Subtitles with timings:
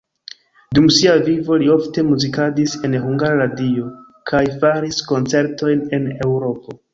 [0.77, 3.85] Dum sia vivo li ofte muzikadis en Hungara Radio
[4.33, 6.79] kaj faris koncertojn en Eŭropo.